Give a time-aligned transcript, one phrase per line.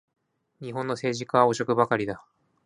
[0.63, 2.25] 日本の政治家は汚職ばかりだ